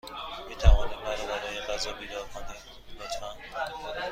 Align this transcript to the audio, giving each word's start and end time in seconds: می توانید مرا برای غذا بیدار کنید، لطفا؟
می 0.49 0.55
توانید 0.55 0.97
مرا 0.97 1.27
برای 1.27 1.59
غذا 1.61 1.93
بیدار 1.93 2.27
کنید، 2.27 2.57
لطفا؟ 3.01 3.35